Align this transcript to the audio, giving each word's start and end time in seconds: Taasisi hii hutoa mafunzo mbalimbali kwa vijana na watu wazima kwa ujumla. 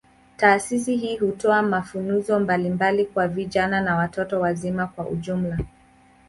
Taasisi 0.37 0.95
hii 0.97 1.17
hutoa 1.17 1.61
mafunzo 1.61 2.39
mbalimbali 2.39 3.05
kwa 3.05 3.27
vijana 3.27 3.81
na 3.81 3.95
watu 3.95 4.41
wazima 4.41 4.87
kwa 4.87 5.07
ujumla. 5.07 5.57